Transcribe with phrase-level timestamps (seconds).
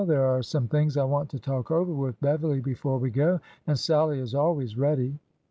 [0.07, 3.77] There are some things I want to talk over with Beverly before we go, and
[3.77, 5.19] Sallie is always ready."